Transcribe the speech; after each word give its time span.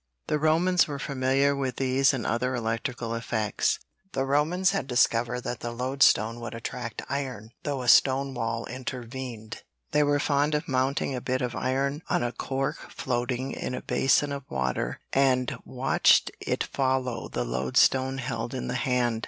The 0.25 0.39
Romans 0.39 0.87
were 0.87 0.97
familiar 0.97 1.55
with 1.55 1.75
these 1.75 2.11
and 2.11 2.25
other 2.25 2.55
electrical 2.55 3.13
effects. 3.13 3.77
The 4.13 4.25
Romans 4.25 4.71
had 4.71 4.87
discovered 4.87 5.41
that 5.41 5.59
the 5.59 5.71
lodestone 5.71 6.39
would 6.39 6.55
attract 6.55 7.03
iron, 7.07 7.51
though 7.61 7.83
a 7.83 7.87
stone 7.87 8.33
wall 8.33 8.65
intervened. 8.65 9.61
They 9.91 10.01
were 10.01 10.19
fond 10.19 10.55
of 10.55 10.67
mounting 10.67 11.13
a 11.13 11.21
bit 11.21 11.43
of 11.43 11.55
iron 11.55 12.01
on 12.09 12.23
a 12.23 12.31
cork 12.31 12.77
floating 12.89 13.51
in 13.51 13.75
a 13.75 13.81
basin 13.83 14.31
of 14.31 14.41
water 14.49 14.99
and 15.13 15.55
watch 15.65 16.23
it 16.39 16.63
follow 16.63 17.27
the 17.29 17.45
lodestone 17.45 18.17
held 18.17 18.55
in 18.55 18.69
the 18.69 18.73
hand. 18.81 19.19